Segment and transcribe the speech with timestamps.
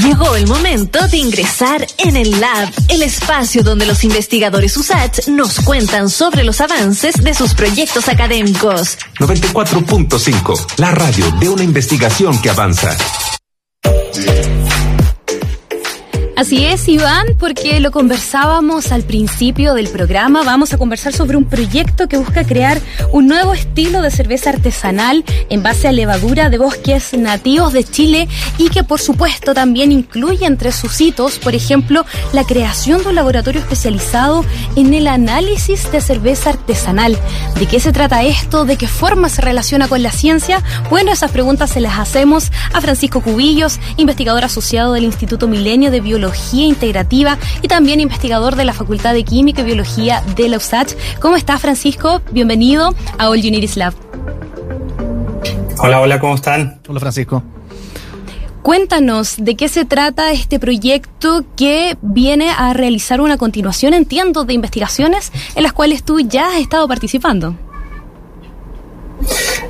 [0.00, 5.60] Llegó el momento de ingresar en el Lab, el espacio donde los investigadores USACH nos
[5.60, 8.96] cuentan sobre los avances de sus proyectos académicos.
[9.18, 12.96] 94.5, la radio de una investigación que avanza.
[16.42, 20.42] Así es, Iván, porque lo conversábamos al principio del programa.
[20.42, 22.80] Vamos a conversar sobre un proyecto que busca crear
[23.12, 28.28] un nuevo estilo de cerveza artesanal en base a levadura de bosques nativos de Chile
[28.58, 33.14] y que, por supuesto, también incluye entre sus hitos, por ejemplo, la creación de un
[33.14, 37.16] laboratorio especializado en el análisis de cerveza artesanal.
[37.56, 38.64] ¿De qué se trata esto?
[38.64, 40.60] ¿De qué forma se relaciona con la ciencia?
[40.90, 46.00] Bueno, esas preguntas se las hacemos a Francisco Cubillos, investigador asociado del Instituto Milenio de
[46.00, 50.94] Biología Integrativa y también investigador de la Facultad de Química y Biología de la USACH.
[51.20, 52.22] ¿Cómo estás, Francisco?
[52.30, 53.94] Bienvenido a All Unities Lab.
[55.78, 56.80] Hola, hola, ¿cómo están?
[56.88, 57.42] Hola, Francisco.
[58.62, 64.54] Cuéntanos de qué se trata este proyecto que viene a realizar una continuación, entiendo, de
[64.54, 67.56] investigaciones en las cuales tú ya has estado participando.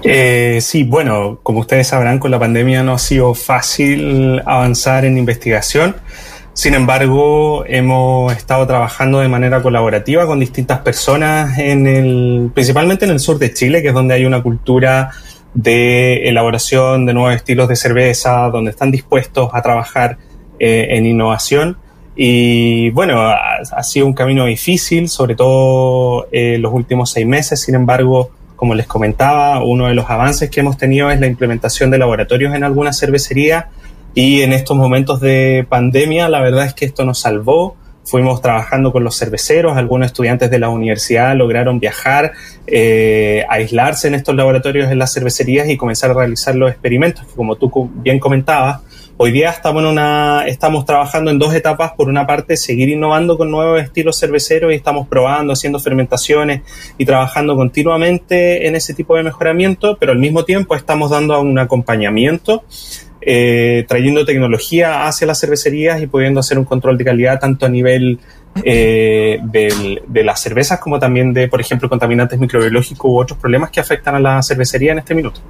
[0.02, 5.16] Eh, sí, bueno, como ustedes sabrán, con la pandemia no ha sido fácil avanzar en
[5.16, 5.96] investigación.
[6.54, 13.12] Sin embargo, hemos estado trabajando de manera colaborativa con distintas personas, en el, principalmente en
[13.12, 15.12] el sur de Chile, que es donde hay una cultura
[15.54, 20.18] de elaboración de nuevos estilos de cerveza, donde están dispuestos a trabajar
[20.58, 21.78] eh, en innovación.
[22.14, 27.62] Y bueno, ha, sido un camino difícil, sobre todo eh, los últimos seis meses.
[27.62, 31.90] Sin embargo, como les comentaba, uno de los avances que hemos tenido es la implementación
[31.90, 33.64] de laboratorios en algunas cervecerías
[34.14, 37.76] y en estos momentos de pandemia, la verdad es que esto nos salvó.
[38.04, 42.32] Fuimos trabajando con los cerveceros, algunos estudiantes de la universidad lograron viajar,
[42.66, 47.34] eh, aislarse en estos laboratorios en las cervecerías y comenzar a realizar los experimentos, que
[47.34, 48.80] como tú bien comentabas,
[49.18, 51.92] hoy día estamos, en una, estamos trabajando en dos etapas.
[51.92, 56.62] Por una parte, seguir innovando con nuevos estilos cerveceros y estamos probando, haciendo fermentaciones
[56.98, 61.56] y trabajando continuamente en ese tipo de mejoramiento, pero al mismo tiempo estamos dando un
[61.56, 62.64] acompañamiento
[63.24, 67.68] eh, trayendo tecnología hacia las cervecerías y pudiendo hacer un control de calidad tanto a
[67.68, 68.18] nivel
[68.64, 73.80] eh, de las cervezas como también de, por ejemplo, contaminantes microbiológicos u otros problemas que
[73.80, 75.40] afectan a la cervecería en este minuto.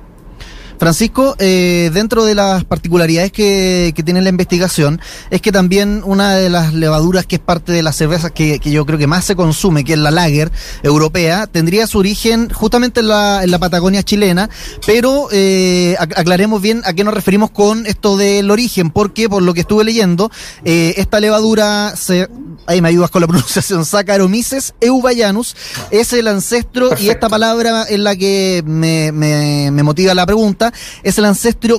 [0.82, 5.00] Francisco, eh, dentro de las particularidades que, tiene la investigación,
[5.30, 8.84] es que también una de las levaduras que es parte de las cervezas que, yo
[8.84, 10.50] creo que más se consume, que es la lager
[10.82, 14.50] europea, tendría su origen justamente en la, en la Patagonia chilena,
[14.84, 19.54] pero eh, aclaremos bien a qué nos referimos con esto del origen, porque por lo
[19.54, 20.32] que estuve leyendo,
[20.64, 22.28] eh, esta levadura, se,
[22.66, 25.54] ahí me ayudas con la pronunciación, Saccharomyces eubayanus,
[25.92, 30.71] es el ancestro y esta palabra es la que me, me, me motiva la pregunta,
[31.02, 31.78] es el ancestro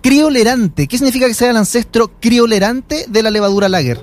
[0.00, 0.86] criolerante.
[0.86, 4.00] ¿Qué significa que sea el ancestro criolerante de la levadura lager?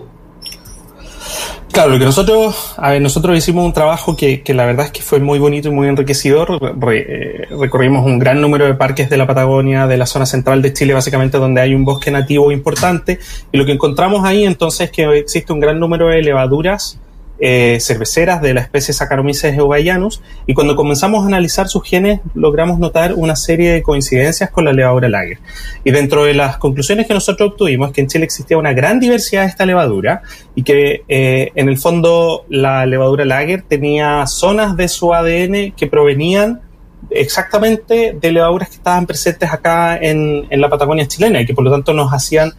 [1.71, 5.01] Claro, lo que nosotros, a ver, nosotros hicimos un trabajo que, la verdad es que
[5.01, 6.59] fue muy bonito y muy enriquecedor.
[6.93, 10.71] Eh, recorrimos un gran número de parques de la Patagonia, de la zona central de
[10.71, 13.17] Chile, básicamente donde hay un bosque nativo importante.
[13.51, 16.99] Y lo que encontramos ahí entonces es que existe un gran número de levaduras
[17.45, 22.79] eh, cerveceras de la especie Saccharomyces eubayanus y cuando comenzamos a analizar sus genes logramos
[22.79, 25.39] notar una serie de coincidencias con la levadura lager.
[25.83, 29.41] Y dentro de las conclusiones que nosotros obtuvimos que en Chile existía una gran diversidad
[29.41, 30.21] de esta levadura
[30.55, 35.87] y que eh, en el fondo la levadura lager tenía zonas de su ADN que
[35.87, 36.61] provenían
[37.09, 41.65] exactamente de levaduras que estaban presentes acá en, en la Patagonia chilena y que por
[41.65, 42.53] lo tanto nos hacían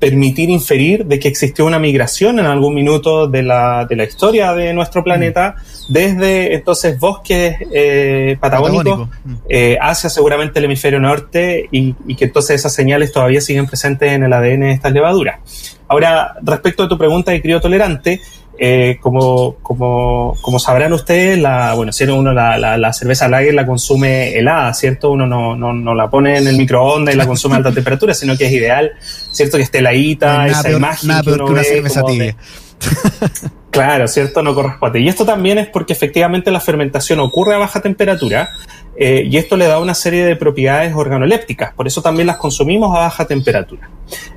[0.00, 4.54] permitir inferir de que existió una migración en algún minuto de la, de la historia
[4.54, 5.92] de nuestro planeta mm.
[5.92, 9.34] desde entonces bosques eh, patagónicos mm.
[9.48, 14.10] eh, hacia seguramente el hemisferio norte y, y, que entonces esas señales todavía siguen presentes
[14.10, 15.38] en el ADN de estas levaduras.
[15.86, 18.20] Ahora, respecto a tu pregunta de crío tolerante,
[18.62, 23.64] eh, como, como, como sabrán ustedes, la, bueno, si uno la, la, cerveza lager la
[23.64, 25.12] consume helada, ¿cierto?
[25.12, 28.12] Uno no, no, no, la pone en el microondas y la consume a alta temperatura,
[28.12, 28.92] sino que es ideal,
[29.32, 29.56] ¿cierto?
[29.56, 32.36] Que esté heladita, esa imagen nada que, una cerveza tibia.
[33.70, 34.42] claro, ¿cierto?
[34.42, 35.00] No corresponde.
[35.00, 38.50] Y esto también es porque efectivamente la fermentación ocurre a baja temperatura
[38.96, 42.94] eh, y esto le da una serie de propiedades organolépticas, por eso también las consumimos
[42.94, 43.88] a baja temperatura.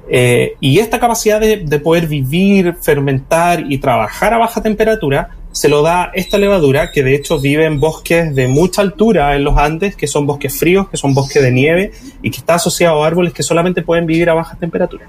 [0.07, 5.81] Eh, y esta capacidad de, poder vivir, fermentar y trabajar a baja temperatura se lo
[5.81, 9.95] da esta levadura que de hecho vive en bosques de mucha altura en los Andes,
[9.95, 11.91] que son bosques fríos, que son bosques de nieve
[12.21, 15.07] y que está asociado a árboles que solamente pueden vivir a baja temperatura.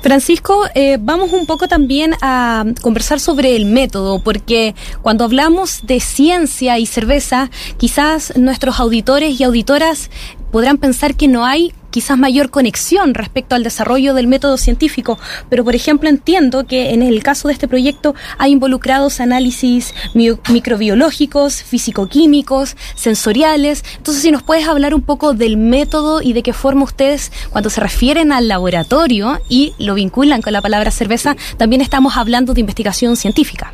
[0.00, 6.00] Francisco, eh, vamos un poco también a conversar sobre el método, porque cuando hablamos de
[6.00, 10.10] ciencia y cerveza, quizás nuestros auditores y auditoras
[10.50, 15.18] podrán pensar que no hay quizás mayor conexión respecto al desarrollo del método científico,
[15.48, 21.62] pero por ejemplo entiendo que en el caso de este proyecto hay involucrados análisis microbiológicos,
[21.62, 23.84] físico-químicos, sensoriales.
[23.98, 27.70] Entonces, si nos puedes hablar un poco del método y de qué forma ustedes, cuando
[27.70, 32.60] se refieren al laboratorio y lo vinculan con la palabra cerveza, también estamos hablando de
[32.60, 33.72] investigación científica.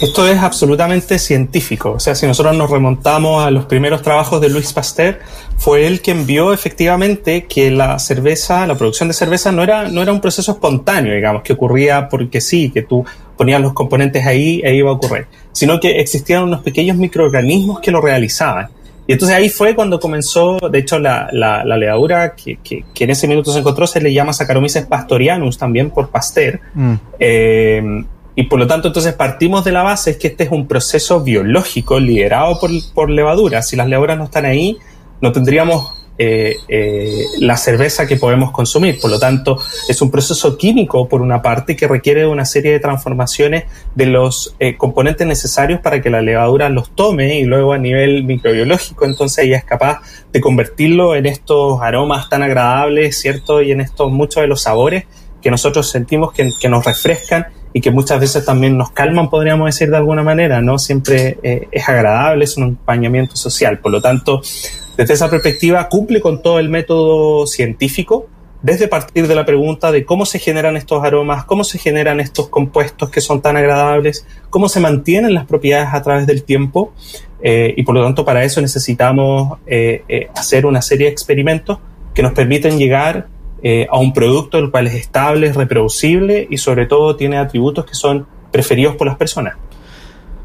[0.00, 1.92] Esto es absolutamente científico.
[1.92, 5.20] O sea, si nosotros nos remontamos a los primeros trabajos de Louis Pasteur,
[5.56, 10.02] fue él quien vio efectivamente que la cerveza, la producción de cerveza no era, no
[10.02, 13.06] era un proceso espontáneo, digamos, que ocurría porque sí, que tú
[13.38, 17.90] ponías los componentes ahí e iba a ocurrir, sino que existían unos pequeños microorganismos que
[17.90, 18.68] lo realizaban.
[19.06, 23.28] Y entonces ahí fue cuando comenzó, de hecho, la, la, levadura que, que, en ese
[23.28, 26.60] minuto se encontró se le llama Saccharomyces pastorianus también por Pasteur.
[26.74, 26.94] Mm.
[27.18, 28.04] Eh,
[28.36, 31.22] y por lo tanto, entonces partimos de la base es que este es un proceso
[31.22, 33.66] biológico liderado por, por levaduras.
[33.66, 34.78] Si las levaduras no están ahí,
[35.22, 39.00] no tendríamos eh, eh, la cerveza que podemos consumir.
[39.00, 42.80] Por lo tanto, es un proceso químico, por una parte, que requiere una serie de
[42.80, 47.78] transformaciones de los eh, componentes necesarios para que la levadura los tome y luego a
[47.78, 50.00] nivel microbiológico, entonces ella es capaz
[50.30, 53.62] de convertirlo en estos aromas tan agradables, ¿cierto?
[53.62, 55.04] Y en estos muchos de los sabores
[55.42, 57.46] que nosotros sentimos que, que nos refrescan
[57.76, 60.78] y que muchas veces también nos calman, podríamos decir de alguna manera, ¿no?
[60.78, 63.80] Siempre eh, es agradable, es un acompañamiento social.
[63.80, 64.40] Por lo tanto,
[64.96, 68.28] desde esa perspectiva, cumple con todo el método científico,
[68.62, 72.48] desde partir de la pregunta de cómo se generan estos aromas, cómo se generan estos
[72.48, 76.94] compuestos que son tan agradables, cómo se mantienen las propiedades a través del tiempo,
[77.42, 81.78] eh, y por lo tanto para eso necesitamos eh, hacer una serie de experimentos
[82.14, 83.26] que nos permiten llegar
[83.62, 87.84] eh, a un producto el cual es estable, es reproducible y sobre todo tiene atributos
[87.84, 89.56] que son preferidos por las personas.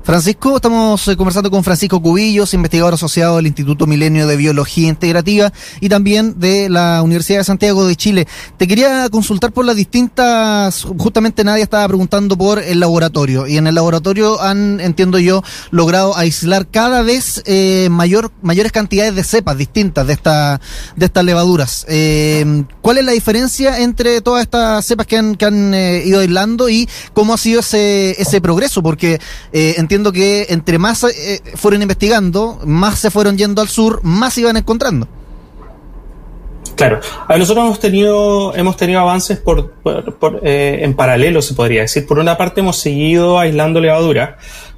[0.03, 5.53] Francisco, estamos eh, conversando con Francisco Cubillos, investigador asociado del Instituto Milenio de Biología Integrativa
[5.79, 8.27] y también de la Universidad de Santiago de Chile.
[8.57, 13.67] Te quería consultar por las distintas, justamente nadie estaba preguntando por el laboratorio y en
[13.67, 19.55] el laboratorio han, entiendo yo, logrado aislar cada vez eh, mayor, mayores cantidades de cepas
[19.55, 20.59] distintas de, esta,
[20.95, 21.85] de estas levaduras.
[21.87, 26.69] Eh, ¿Cuál es la diferencia entre todas estas cepas que han, que han ido aislando
[26.69, 28.81] y cómo ha sido ese, ese progreso?
[28.81, 29.19] Porque
[29.91, 34.55] entiendo que entre más eh, fueron investigando, más se fueron yendo al sur, más iban
[34.55, 35.05] encontrando.
[36.77, 39.73] Claro, nosotros hemos tenido, hemos tenido avances por,
[40.43, 42.07] eh, en paralelo, se podría decir.
[42.07, 44.37] Por una parte hemos seguido aislando levadura,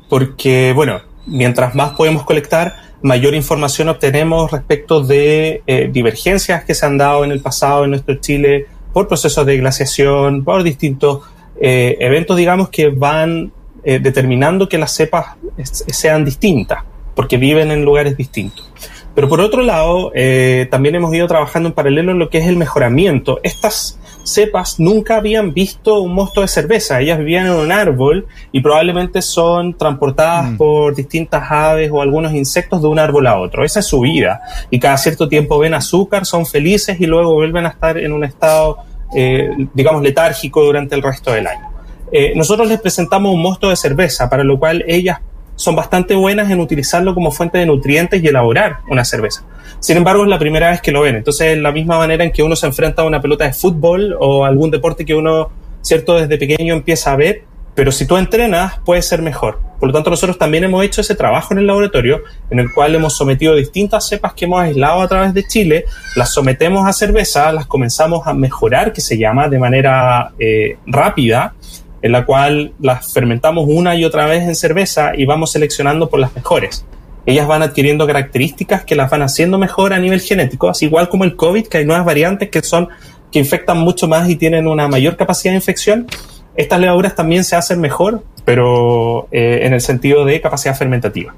[0.09, 2.73] porque, bueno, mientras más podemos colectar,
[3.03, 7.91] mayor información obtenemos respecto de eh, divergencias que se han dado en el pasado en
[7.91, 11.21] nuestro Chile por procesos de glaciación, por distintos
[11.55, 16.83] eventos, digamos, que van eh, determinando que las cepas sean distintas,
[17.15, 18.69] porque viven en lugares distintos.
[19.15, 22.47] Pero por otro lado, eh, también hemos ido trabajando en paralelo en lo que es
[22.47, 23.39] el mejoramiento.
[23.43, 28.61] Estas cepas nunca habían visto un mosto de cerveza, ellas vivían en un árbol y
[28.61, 30.57] probablemente son transportadas mm.
[30.57, 33.63] por distintas aves o algunos insectos de un árbol a otro.
[33.63, 34.41] Esa es su vida.
[34.71, 38.23] Y cada cierto tiempo ven azúcar, son felices y luego vuelven a estar en un
[38.23, 38.77] estado,
[39.15, 41.72] eh, digamos, letárgico durante el resto del año.
[42.15, 45.19] Eh, nosotros les presentamos un mosto de cerveza, para lo cual ellas
[45.55, 49.43] son bastante buenas en utilizarlo como fuente de nutrientes y elaborar una cerveza.
[49.79, 51.15] Sin embargo, es la primera vez que lo ven.
[51.15, 54.45] Entonces, la misma manera en que uno se enfrenta a una pelota de fútbol o
[54.45, 55.49] algún deporte que uno,
[55.81, 57.45] cierto, desde pequeño empieza a ver,
[57.75, 59.59] pero si tú entrenas, puede ser mejor.
[59.79, 62.21] Por lo tanto, nosotros también hemos hecho ese trabajo en el laboratorio,
[62.51, 65.85] en el cual hemos sometido distintas cepas que hemos aislado a través de Chile,
[66.15, 71.55] las sometemos a cerveza, las comenzamos a mejorar, que se llama, de manera eh, rápida,
[72.03, 76.19] en la cual las fermentamos una y otra vez en cerveza y vamos seleccionando por
[76.19, 76.85] las mejores.
[77.25, 81.23] Ellas van adquiriendo características que las van haciendo mejor a nivel genético, así igual como
[81.23, 82.89] el COVID, que hay nuevas variantes que son
[83.31, 86.07] que infectan mucho más y tienen una mayor capacidad de infección.
[86.55, 91.33] Estas levaduras también se hacen mejor, pero eh, en el sentido de capacidad fermentativa.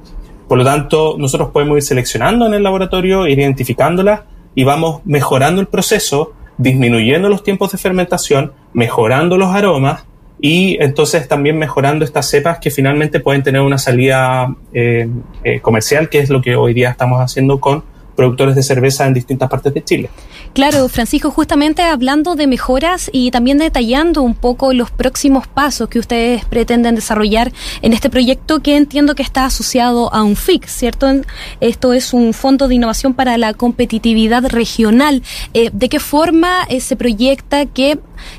[0.48, 4.22] Por lo tanto, nosotros podemos ir seleccionando en el laboratorio, ir identificándolas
[4.56, 10.06] y vamos mejorando el proceso, disminuyendo los tiempos de fermentación, mejorando los aromas
[10.46, 15.10] y entonces también mejorando estas cepas que finalmente pueden tener una salida eh,
[15.44, 17.84] eh, comercial, que es lo que hoy día estamos haciendo con
[18.16, 20.10] productores de cerveza en distintas partes de Chile.
[20.54, 25.98] Claro, Francisco, justamente hablando de mejoras y también detallando un poco los próximos pasos que
[25.98, 31.08] ustedes pretenden desarrollar en este proyecto que entiendo que está asociado a un FIC, ¿cierto?
[31.60, 35.24] Esto es un Fondo de Innovación para la Competitividad Regional.
[35.56, 37.98] Eh, ¿De qué forma se proyecta que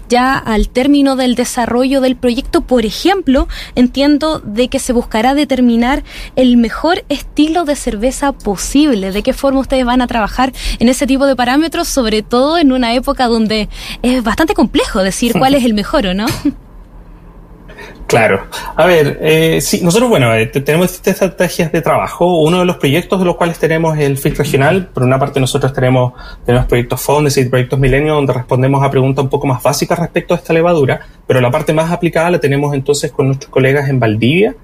[0.09, 2.63] ya al término del desarrollo del proyecto?
[2.63, 6.05] Por ejemplo, entiendo de que se buscará determinar
[6.37, 9.13] el mejor estilo de cerveza posible.
[9.13, 12.73] ¿De qué forma ustedes van a trabajar en ese tipo de parámetros, sobre todo en
[12.73, 13.69] una época donde
[14.03, 16.27] es bastante complejo decir cuál es el mejor o no?
[18.07, 18.47] Claro.
[18.77, 22.41] A ver, eh, sí, nosotros, bueno, eh, tenemos distintas estrategias de trabajo.
[22.41, 24.89] Uno de los proyectos de los cuales tenemos el FIC regional.
[24.95, 26.13] Por una parte, nosotros tenemos,
[26.45, 30.35] tenemos proyectos Fondes y proyectos Milenio, donde respondemos a preguntas un poco más básicas respecto
[30.35, 33.99] a esta levadura, pero la parte más aplicada la tenemos entonces con nuestros colegas en
[33.99, 34.55] Valdivia,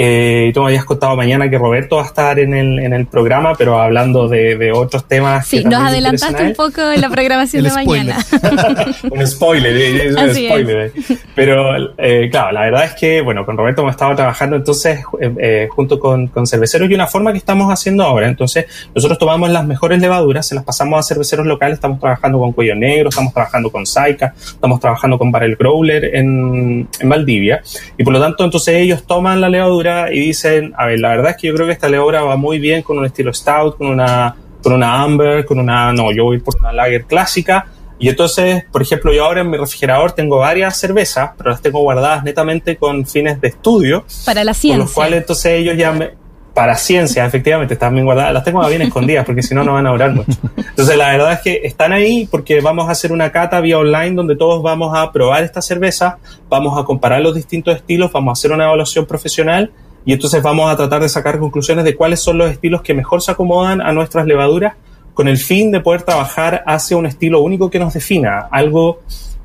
[0.00, 3.06] eh, tú me habías contado mañana que Roberto va a estar en el, en el
[3.06, 5.44] programa, pero hablando de, de otros temas.
[5.44, 8.16] Sí, nos adelantaste un poco en la programación de mañana.
[9.10, 10.92] un spoiler, es un spoiler.
[11.34, 15.34] Pero eh, claro, la verdad es que, bueno, con Roberto hemos estado trabajando entonces eh,
[15.36, 18.28] eh, junto con, con, cerveceros y una forma que estamos haciendo ahora.
[18.28, 22.52] Entonces, nosotros tomamos las mejores levaduras, se las pasamos a cerveceros locales, estamos trabajando con
[22.52, 27.62] Cuello Negro, estamos trabajando con Saika, estamos trabajando con Barrel Growler en, en Valdivia.
[27.96, 31.30] Y por lo tanto, entonces ellos toman la levadura y dicen, a ver, la verdad
[31.32, 33.88] es que yo creo que esta levadura va muy bien con un estilo stout, con
[33.88, 37.66] una, con una amber, con una, no, yo voy por una lager clásica.
[37.98, 41.80] Y entonces, por ejemplo, yo ahora en mi refrigerador tengo varias cervezas, pero las tengo
[41.80, 44.04] guardadas netamente con fines de estudio.
[44.24, 44.78] Para la ciencia.
[44.78, 46.12] Con los cuales entonces ellos ya me,
[46.58, 48.34] para ciencia, efectivamente, están bien guardadas.
[48.34, 50.36] Las tengo bien escondidas porque si no, no van a durar mucho.
[50.56, 54.16] Entonces, la verdad es que están ahí porque vamos a hacer una cata vía online
[54.16, 58.34] donde todos vamos a probar esta cerveza, vamos a comparar los distintos estilos, vamos a
[58.40, 59.70] hacer una evaluación profesional
[60.04, 63.22] y entonces vamos a tratar de sacar conclusiones de cuáles son los estilos que mejor
[63.22, 64.74] se acomodan a nuestras levaduras
[65.14, 68.48] con el fin de poder trabajar hacia un estilo único que nos defina.
[68.50, 68.98] Algo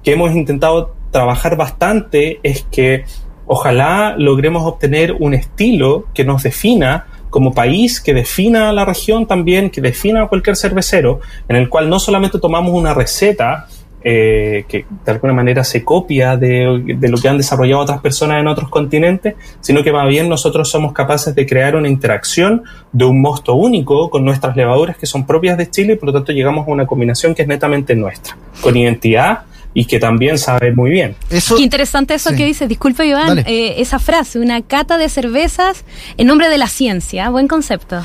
[0.04, 3.06] que hemos intentado trabajar bastante es que
[3.46, 9.26] ojalá logremos obtener un estilo que nos defina como país, que defina a la región
[9.26, 13.68] también, que defina a cualquier cervecero, en el cual no solamente tomamos una receta
[14.06, 18.42] eh, que de alguna manera se copia de, de, lo que han desarrollado otras personas
[18.42, 23.06] en otros continentes, sino que más bien nosotros somos capaces de crear una interacción de
[23.06, 26.34] un mosto único con nuestras levaduras que son propias de Chile y por lo tanto
[26.34, 29.44] llegamos a una combinación que es netamente nuestra, con identidad
[29.74, 31.16] y que también sabe muy bien.
[31.30, 35.84] Eso, Qué interesante eso que dice, disculpe Iván, eh, esa frase, una cata de cervezas
[36.18, 38.04] en nombre de la ciencia, buen concepto.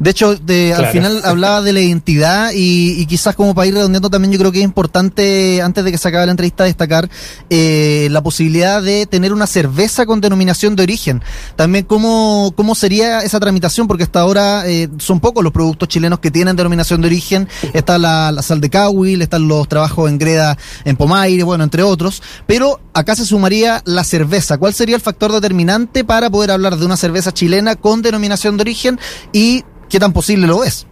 [0.00, 3.74] De hecho, de, al final hablaba de la identidad y, y, quizás como para ir
[3.74, 7.08] redondeando también yo creo que es importante, antes de que se acabe la entrevista, destacar
[7.50, 11.22] eh, la posibilidad de tener una cerveza con denominación de origen.
[11.54, 16.18] También cómo, cómo sería esa tramitación, porque hasta ahora eh, son pocos los productos chilenos
[16.20, 17.46] que tienen denominación de origen.
[17.74, 21.82] Está la, la sal de Cahuil, están los trabajos en greda en Pomaire, bueno, entre
[21.82, 22.22] otros.
[22.46, 24.56] Pero acá se sumaría la cerveza.
[24.56, 28.62] ¿Cuál sería el factor determinante para poder hablar de una cerveza chilena con denominación de
[28.62, 28.98] origen
[29.32, 30.86] y qué tan posible lo es.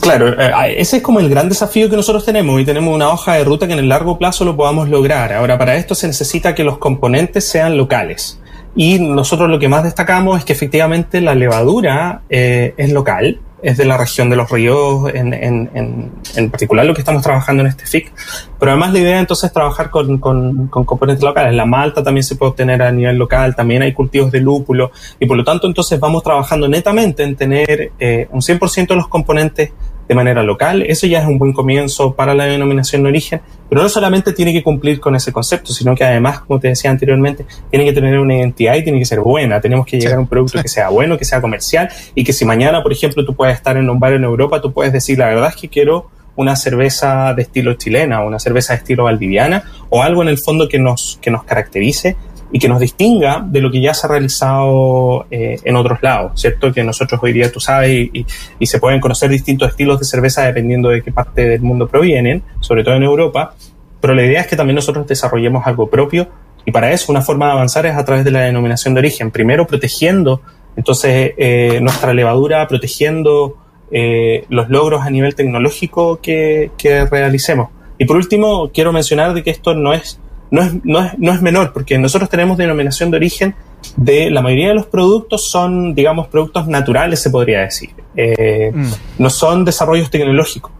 [0.00, 3.34] Claro, eh, ese es como el gran desafío que nosotros tenemos y tenemos una hoja
[3.34, 5.32] de ruta que en el largo plazo lo podamos lograr.
[5.32, 8.40] Ahora, para esto se necesita que los componentes sean locales.
[8.74, 13.76] Y nosotros lo que más destacamos es que efectivamente la levadura eh, es local, es
[13.76, 17.62] de la región de los ríos, en, en, en, en, particular lo que estamos trabajando
[17.62, 18.12] en este FIC.
[18.58, 21.54] Pero además la idea entonces es trabajar con, con, con, componentes locales.
[21.54, 25.26] La malta también se puede obtener a nivel local, también hay cultivos de lúpulo y
[25.26, 29.72] por lo tanto entonces vamos trabajando netamente en tener eh, un 100% de los componentes
[30.08, 30.82] de manera local.
[30.82, 34.52] Eso ya es un buen comienzo para la denominación de origen, pero no solamente tiene
[34.52, 38.18] que cumplir con ese concepto, sino que además, como te decía anteriormente, tiene que tener
[38.18, 39.60] una identidad y tiene que ser buena.
[39.60, 42.44] Tenemos que llegar a un producto que sea bueno, que sea comercial y que si
[42.44, 45.26] mañana, por ejemplo, tú puedes estar en un bar en Europa, tú puedes decir, la
[45.26, 50.04] verdad es que quiero una cerveza de estilo chilena, una cerveza de estilo valdiviana o
[50.04, 52.16] algo en el fondo que nos, que nos caracterice
[52.50, 56.40] y que nos distinga de lo que ya se ha realizado eh, en otros lados,
[56.40, 56.72] ¿cierto?
[56.72, 58.26] Que nosotros hoy día, tú sabes, y,
[58.58, 62.42] y, se pueden conocer distintos estilos de cerveza dependiendo de qué parte del mundo provienen,
[62.60, 63.54] sobre todo en Europa,
[64.00, 66.28] pero la idea es que también nosotros desarrollemos algo propio
[66.64, 69.30] y para eso una forma de avanzar es a través de la denominación de origen,
[69.30, 70.40] primero protegiendo
[70.76, 73.56] entonces eh, nuestra levadura, protegiendo
[73.90, 77.70] eh, los logros a nivel tecnológico que, que realicemos.
[77.98, 81.32] Y por último, quiero mencionar de que esto no es no es, no es, no
[81.32, 83.54] es menor, porque nosotros tenemos denominación de origen
[83.96, 87.90] de la mayoría de los productos son, digamos, productos naturales, se podría decir.
[88.16, 88.92] Eh, mm.
[89.18, 90.72] No son desarrollos tecnológicos.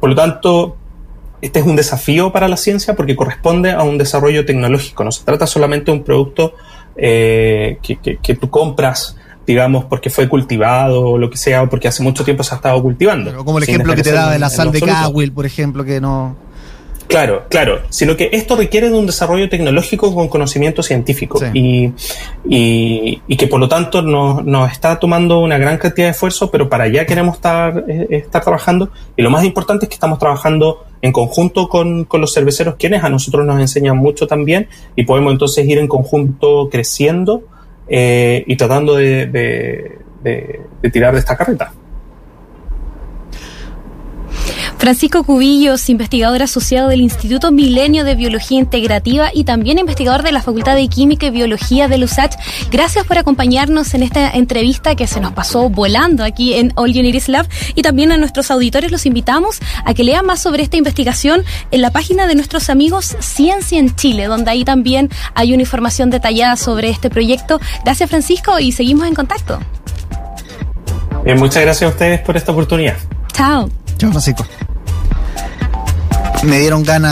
[0.00, 0.76] Por lo tanto,
[1.40, 5.04] este es un desafío para la ciencia porque corresponde a un desarrollo tecnológico.
[5.04, 6.54] No se trata solamente de un producto
[6.96, 11.68] eh, que, que, que, tú compras digamos, porque fue cultivado o lo que sea, o
[11.68, 13.30] porque hace mucho tiempo se ha estado cultivando.
[13.30, 16.00] Pero como el ejemplo que te daba de la sal de Cahuil, por ejemplo, que
[16.00, 16.36] no...
[17.14, 21.46] Claro, claro, sino que esto requiere de un desarrollo tecnológico con conocimiento científico sí.
[21.54, 21.92] y,
[22.44, 26.50] y, y, que por lo tanto nos, nos, está tomando una gran cantidad de esfuerzo,
[26.50, 30.18] pero para allá queremos estar, eh, estar trabajando y lo más importante es que estamos
[30.18, 34.66] trabajando en conjunto con, con, los cerveceros, quienes a nosotros nos enseñan mucho también,
[34.96, 37.44] y podemos entonces ir en conjunto creciendo
[37.86, 41.72] eh, y tratando de, de, de, de tirar de esta carreta.
[44.84, 50.42] Francisco Cubillos, investigador asociado del Instituto Milenio de Biología Integrativa y también investigador de la
[50.42, 52.34] Facultad de Química y Biología de USACH.
[52.70, 57.30] Gracias por acompañarnos en esta entrevista que se nos pasó volando aquí en All Unities
[57.30, 61.44] Lab y también a nuestros auditores los invitamos a que lean más sobre esta investigación
[61.70, 66.10] en la página de nuestros amigos Ciencia en Chile, donde ahí también hay una información
[66.10, 67.58] detallada sobre este proyecto.
[67.86, 69.60] Gracias Francisco y seguimos en contacto.
[71.24, 72.96] Bien, muchas gracias a ustedes por esta oportunidad.
[73.32, 73.70] Chao.
[73.96, 74.44] Chao, Francisco.
[76.42, 76.94] Me dieron ganas